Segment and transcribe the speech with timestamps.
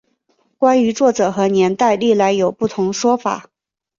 [0.57, 3.51] 关于作者和年代历来有不同说法。